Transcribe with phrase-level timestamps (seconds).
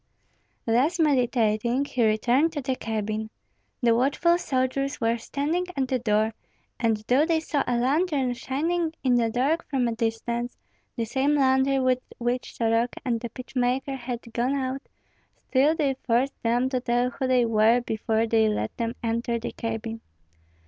[0.65, 3.29] Thus meditating, he returned to the cabin.
[3.83, 6.33] The watchful soldiers were standing at the door,
[6.79, 10.57] and though they saw a lantern shining in the dark from a distance,
[10.95, 14.81] the same lantern with which Soroka and the pitch maker had gone out,
[15.49, 19.51] still they forced them to tell who they were before they let them enter the
[19.51, 20.01] cabin.